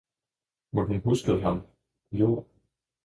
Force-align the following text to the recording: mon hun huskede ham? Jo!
mon 0.73 0.87
hun 0.87 0.99
huskede 1.03 1.35
ham? 1.43 1.61
Jo! 2.11 2.29